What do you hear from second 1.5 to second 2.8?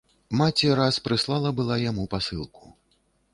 была яму пасылку.